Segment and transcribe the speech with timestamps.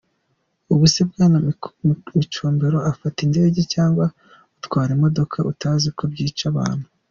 [0.73, 1.37] Ubu se Bwana
[2.17, 4.05] Micombero ufata indege cyangwa
[4.57, 6.87] utwara imodoka utazi ko byica abantu?